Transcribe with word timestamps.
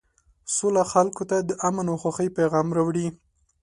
سوله 0.55 0.83
خلکو 0.91 1.23
ته 1.29 1.37
د 1.49 1.51
امن 1.67 1.85
او 1.91 1.97
خوښۍ 2.01 2.29
پیغام 2.37 2.67
راوړي. 2.77 3.07